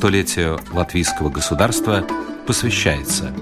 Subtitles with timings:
[0.00, 2.02] столетию латвийского государства
[2.46, 3.34] посвящается.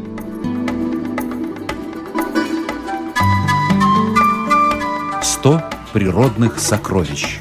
[5.22, 7.38] «Сто природных сокровищ»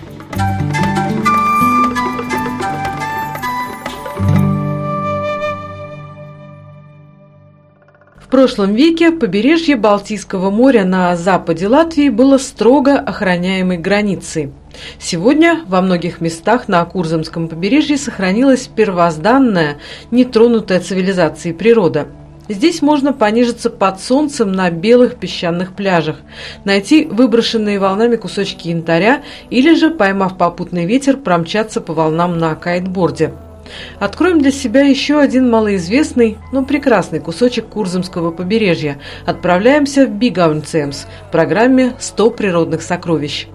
[8.38, 14.52] прошлом веке побережье Балтийского моря на западе Латвии было строго охраняемой границей.
[15.00, 19.78] Сегодня во многих местах на Курзамском побережье сохранилась первозданная,
[20.12, 22.10] нетронутая цивилизацией природа.
[22.48, 26.18] Здесь можно понижиться под солнцем на белых песчаных пляжах,
[26.64, 33.34] найти выброшенные волнами кусочки янтаря или же, поймав попутный ветер, промчаться по волнам на кайтборде–
[34.00, 39.00] Откроем для себя еще один малоизвестный, но прекрасный кусочек Курзамского побережья.
[39.26, 43.48] Отправляемся в Бигаунцемс в программе «100 природных сокровищ».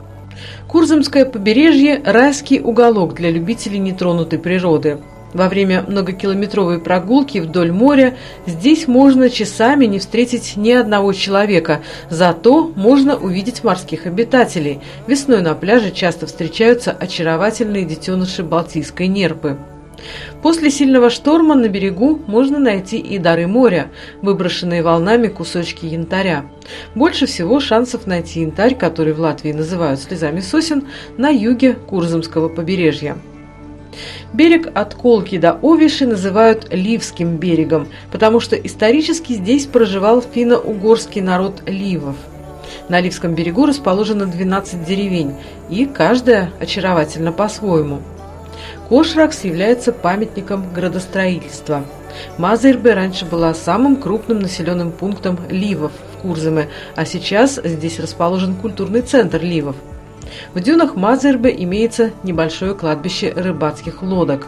[0.69, 4.99] Курзамское побережье– райский уголок для любителей нетронутой природы.
[5.35, 12.71] Во время многокилометровой прогулки вдоль моря здесь можно часами не встретить ни одного человека, зато
[12.77, 14.81] можно увидеть морских обитателей.
[15.07, 19.57] Весной на пляже часто встречаются очаровательные детеныши балтийской нерпы.
[20.43, 26.45] После сильного шторма на берегу можно найти и дары моря, выброшенные волнами кусочки янтаря.
[26.95, 33.17] Больше всего шансов найти янтарь, который в Латвии называют слезами сосен, на юге Курзамского побережья.
[34.33, 41.63] Берег от Колки до Овиши называют Ливским берегом, потому что исторически здесь проживал финно-угорский народ
[41.67, 42.17] ливов.
[42.89, 45.35] На Ливском берегу расположено 12 деревень,
[45.69, 48.01] и каждая очаровательна по-своему–
[48.93, 51.83] Кошракс является памятником градостроительства.
[52.37, 59.01] Мазырбе раньше была самым крупным населенным пунктом Ливов в Курзаме, а сейчас здесь расположен культурный
[59.01, 59.77] центр Ливов.
[60.53, 64.47] В дюнах Мазырбе имеется небольшое кладбище рыбацких лодок.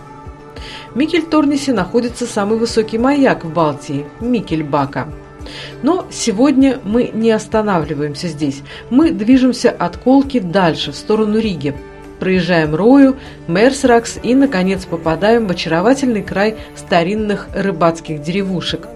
[0.92, 5.08] В Микельторнисе находится самый высокий маяк в Балтии– Микельбака.
[5.80, 8.61] Но сегодня мы не останавливаемся здесь.
[8.90, 11.74] Мы движемся от Колки дальше, в сторону Риги–
[12.19, 13.17] проезжаем Рою,
[13.48, 18.89] Мерсракс и, наконец, попадаем в очаровательный край старинных рыбацких деревушек.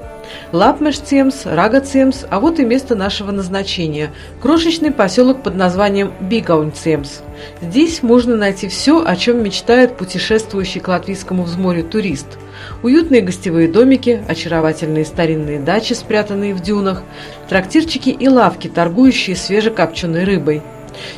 [0.52, 4.10] Лапмешцемс, Рагацемс, а вот и место нашего назначения–
[4.42, 7.20] крошечный поселок под названием Бигаунцемс.
[7.60, 12.38] Здесь можно найти все, о чем мечтает путешествующий к латвийскому взморью турист.
[12.82, 17.02] Уютные гостевые домики, очаровательные старинные дачи, спрятанные в дюнах,
[17.48, 20.62] трактирчики и лавки, торгующие свежекопченой рыбой–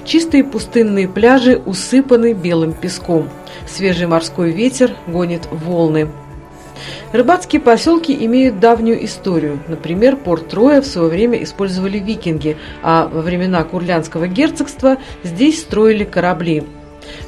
[0.05, 3.29] Чистые пустынные пляжи усыпаны белым песком.
[3.69, 6.09] Свежий морской ветер гонит волны.
[7.13, 9.61] Рыбацкие поселки имеют давнюю историю.
[9.69, 16.05] Например, порт Троя в свое время использовали викинги, а во времена Курлянского герцогства здесь строили
[16.05, 16.65] корабли–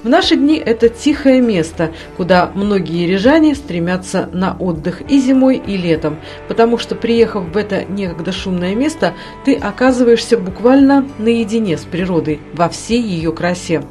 [0.03, 5.77] в наши дни это тихое место, куда многие рижане стремятся на отдых и зимой, и
[5.77, 12.41] летом, потому что, приехав в это некогда шумное место, ты оказываешься буквально наедине с природой
[12.55, 13.83] во всей ее красе.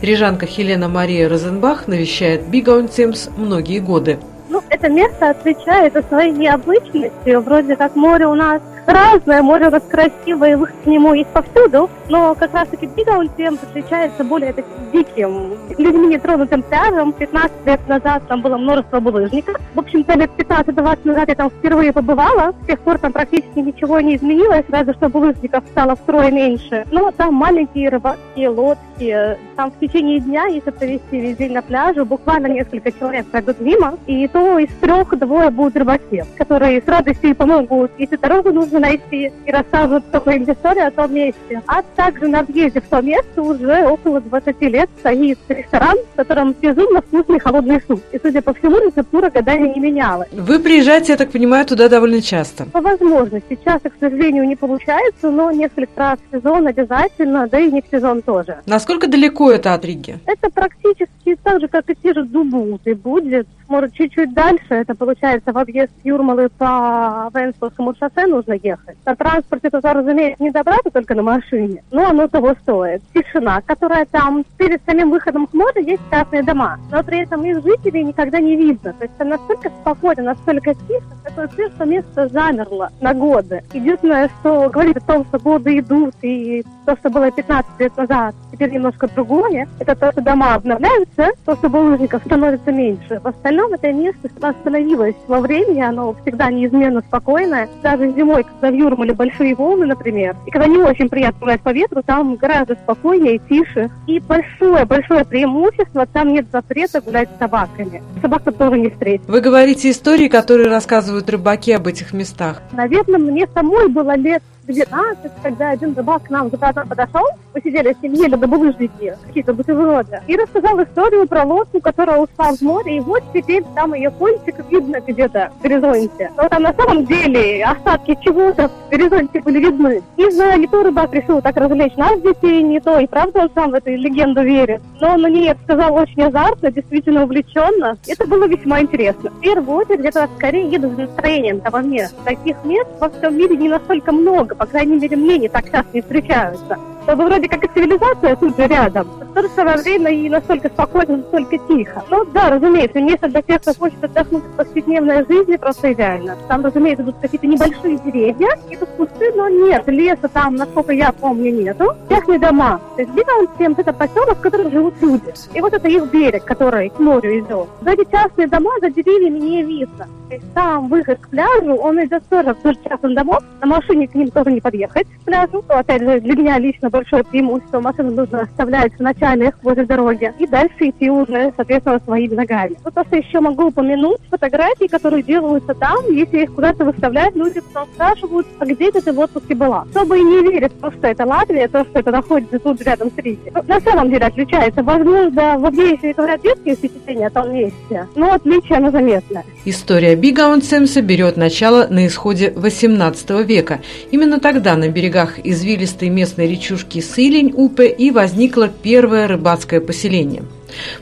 [0.00, 4.18] Рижанка Хелена Мария Розенбах навещает Бигауньциемс многие годы.
[4.48, 7.40] Ну, это место отличается своей необычностью.
[7.40, 11.90] Вроде как море у нас разное, море у нас красивое, выход к нему есть повсюду,
[12.08, 17.12] но как раз-таки Бигауньциемс отличается более таким диким, людьми нетронутым пляжем.
[17.12, 19.56] 15 лет назад там было множество булыжников.
[19.74, 22.54] В общем-то, лет 15-20 назад я там впервые побывала.
[22.62, 26.86] С тех пор там практически ничего не изменилось, разве что булыжников стало втрое меньше.
[26.90, 29.38] Но там маленькие рыбацкие лодки.
[29.56, 33.98] Там в течение дня, если провести весь день на пляже, буквально несколько человек пройдут мимо,
[34.06, 38.88] и то из трех двое будут рыбаки, которые с радостью помогут, если дорогу нужно можно
[38.88, 41.62] найти и рассказывают такую историю о том месте.
[41.66, 46.54] А также на въезде в то место уже около 20 лет стоит ресторан, в котором
[46.60, 48.00] безумно вкусный холодный суп.
[48.12, 50.28] И, судя по всему, рецептура годами не менялась.
[50.32, 52.66] Вы приезжаете, я так понимаю, туда довольно часто?
[52.66, 53.58] По возможности.
[53.60, 57.84] Сейчас, к сожалению, не получается, но несколько раз в сезон обязательно, да и не в
[57.90, 58.58] сезон тоже.
[58.66, 60.18] Насколько далеко это от Риги?
[60.26, 63.46] Это практически так же, как и те же Дубуты будет.
[63.68, 68.96] Может, чуть-чуть дальше, это получается в объезд Юрмалы по Венспилскому шоссе нужно ехать.
[69.04, 73.02] На транспорте туда, разумеется, не добраться только на машине, но оно того стоит.
[73.14, 77.62] Тишина, которая там перед самим выходом к морю есть частные дома, но при этом их
[77.62, 78.92] жителей никогда не видно.
[78.92, 83.62] То есть это настолько спокойно, настолько тихо, такое чувство, что место замерло на годы.
[83.72, 88.34] Единственное, что говорит о том, что годы идут, и то, что было 15 лет назад,
[88.58, 93.20] теперь немножко другое, это то, что дома обновляются, то, что булыжников становится меньше.
[93.22, 97.68] В остальном это место остановилось во времени, оно всегда неизменно спокойное.
[97.82, 101.72] Даже зимой, когда в Юрмале большие волны, например, и когда не очень приятно гулять по
[101.72, 103.90] ветру, там гораздо спокойнее и тише.
[104.08, 108.02] И большое-большое преимущество, там нет запрета гулять с собаками.
[108.20, 109.28] Собак тоже не встретить.
[109.28, 112.60] Вы говорите истории, которые рассказывают рыбаки об этих местах.
[112.72, 117.24] Наверное, мне самой было лет 12, когда один рыбак к нам за подошел,
[117.54, 122.18] мы сидели с ним, ели на булыжники, какие-то бутерброды, и рассказал историю про лодку, которая
[122.18, 126.30] ушла в море, и вот теперь там ее кончик видно где-то в горизонте.
[126.36, 130.02] Но там на самом деле остатки чего-то в горизонте были видны.
[130.16, 133.50] Не знаю, не то рыбак решил так развлечь нас, детей, не то, и правда он
[133.54, 134.82] сам в эту легенду верит.
[135.00, 137.96] Но он мне это сказал очень азартно, действительно увлеченно.
[138.06, 139.30] Это было весьма интересно.
[139.30, 142.16] В первую очередь, это скорее еду с настроением того места.
[142.24, 145.88] Таких мест во всем мире не настолько много, по крайней мере, мне не так часто
[145.94, 146.78] не встречаются.
[147.08, 150.68] Чтобы вроде как и цивилизация тут же рядом, в то же самое время и настолько
[150.68, 152.04] спокойно, настолько тихо.
[152.10, 156.36] Ну да, разумеется, место для тех, кто хочет отдохнуть от повседневной жизни, просто идеально.
[156.48, 161.10] Там, разумеется, будут какие-то небольшие деревья, и тут кусты, но нет, леса там, насколько я
[161.12, 161.94] помню, нету.
[162.10, 162.78] Частные дома.
[162.96, 165.32] То есть Битаунсем– это поселок, в котором живут люди.
[165.54, 167.68] И вот это их берег, который к морю идет.
[167.80, 170.06] За эти частные дома, за деревьями не видно.
[170.28, 173.38] То есть сам выход к пляжу, он идет тоже вдоль частных домов.
[173.62, 175.62] На машине к ним тоже не подъехать к пляжу.
[175.62, 177.80] То, опять же, для меня лично большое преимущество.
[177.80, 180.32] Машину нужно оставлять в начальных возле дороги.
[180.38, 182.76] И дальше идти уже, соответственно, своими ногами.
[182.84, 187.60] Вот то, что еще могу упомянуть, фотографии, которые делаются там, если их куда-то выставляют, люди
[187.60, 189.84] потом спрашивают, а где ты в отпуске была?
[189.90, 193.10] Чтобы и не верить в то, что это Латвия, то, что это находится тут рядом
[193.10, 193.52] с Риги.
[193.66, 194.82] На самом деле отличается.
[194.82, 199.44] Возможно, во если говорят детские впечатления о том месте, но отличие оно заметное.
[199.64, 203.80] История Бигаунсемса берет начало на исходе XVIII века.
[204.10, 210.42] Именно тогда на берегах извилистой местной речушки Сылень-Упе и возникло первое рыбацкое поселение.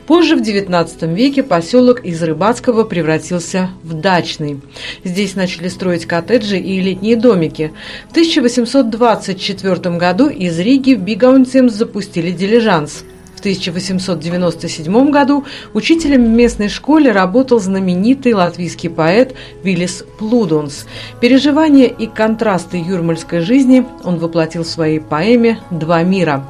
[0.05, 4.61] Позже, в XIX веке, поселок из рыбацкого превратился в дачный.
[5.03, 7.73] Здесь начали строить коттеджи и летние домики.
[8.07, 13.03] В 1824 году из Риги в Бигауньциемс запустили дилижанс–
[13.37, 20.87] в 1897 году учителем в местной школе работал знаменитый латвийский поэт Вилис Плудонис.
[21.21, 26.43] Переживания и контрасты юрмальской жизни он воплотил в своей поэме «Два мира».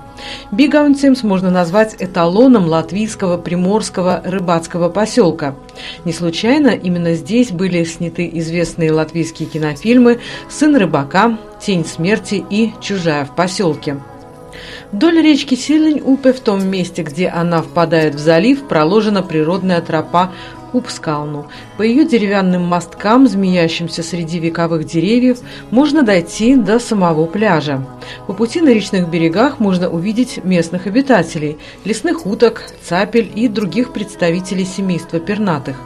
[0.52, 5.56] Бигаунцемс можно назвать эталоном латвийского приморского рыбацкого поселка.
[6.06, 10.20] Не случайно именно здесь были сняты известные латвийские кинофильмы
[10.50, 13.98] «Сын рыбака», «Тень смерти» и «Чужая в поселке».
[14.92, 20.32] Вдоль речки Силень-Упе, в том месте, где она впадает в залив, проложена природная тропа
[20.72, 21.48] Купскалну.
[21.78, 25.40] По ее деревянным мосткам, змеящимся среди вековых деревьев,
[25.72, 27.86] можно дойти до самого пляжа.
[28.28, 34.66] По пути на речных берегах можно увидеть местных обитателей, лесных уток, цапель и других представителей
[34.66, 35.78] семейства пернатых.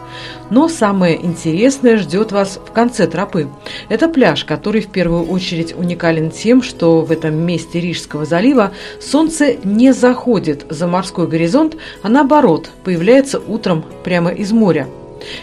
[0.50, 3.48] Но самое интересное ждет вас в конце тропы.
[3.90, 9.56] Это пляж, который в первую очередь уникален тем, что в этом месте Рижского залива солнце
[9.64, 14.71] не заходит за морской горизонт, а наоборот, появляется утром прямо из моря.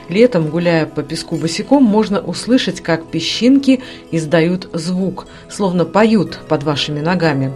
[0.08, 3.80] Летом, гуляя по песку босиком, можно услышать, как песчинки
[4.10, 7.52] издают звук, словно поют под вашими ногами.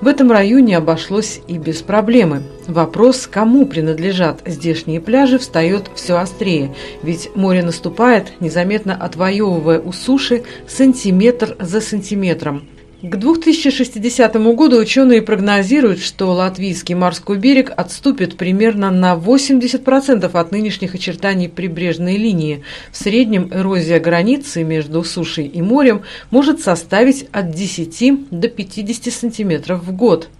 [0.00, 2.42] В этом районе обошлось и без проблемы.
[2.66, 10.42] Вопрос, кому принадлежат здешние пляжи, встает все острее, ведь море наступает, незаметно отвоевывая у суши
[10.66, 12.68] сантиметр за сантиметром–
[13.04, 20.94] к 2060 году ученые прогнозируют, что латвийский морской берег отступит примерно на 80% от нынешних
[20.94, 22.62] очертаний прибрежной линии.
[22.90, 29.84] В среднем эрозия границы между сушей и морем может составить от 10 до 50 сантиметров
[29.84, 30.30] в год.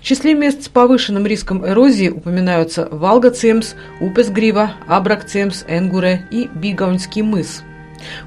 [0.00, 7.62] В числе мест с повышенным риском эрозии упоминаются Валгацемс, Упесгрива, Абракцемс, Энгуре и Бигаунский мыс–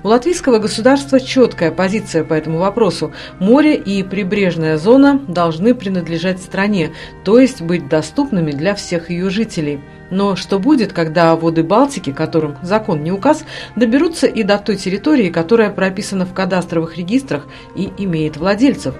[0.03, 3.13] у латвийского государства четкая позиция по этому вопросу.
[3.39, 6.91] Море и прибрежная зона должны принадлежать стране,
[7.23, 9.81] то есть быть доступными для всех ее жителей.
[10.11, 13.43] Но что будет, когда воды Балтики, которым закон не указ,
[13.75, 18.95] доберутся и до той территории, которая прописана в кадастровых регистрах и имеет владельцев?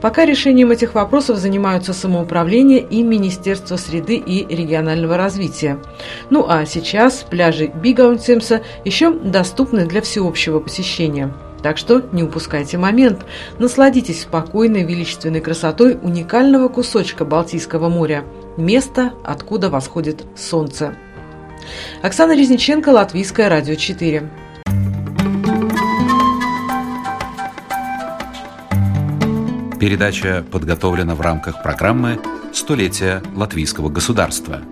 [0.00, 5.78] Пока решением этих вопросов занимаются самоуправление и Министерство среды и регионального развития.
[6.30, 11.32] Ну а сейчас пляжи Бигаунсемса еще доступны для всеобщего посещения.
[11.62, 13.24] Так что не упускайте момент.
[13.58, 18.24] Насладитесь спокойной величественной красотой уникального кусочка Балтийского моря.
[18.56, 20.94] Место, откуда восходит солнце.
[22.02, 24.30] Оксана Резниченко, Латвийское радио 4.
[29.78, 32.18] Передача подготовлена в рамках программы
[32.54, 34.62] «Столетие латвийского государства».